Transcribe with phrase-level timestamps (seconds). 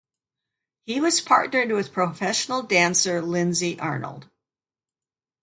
[0.87, 4.27] He was partnered with professional dancer Lindsay Arnold.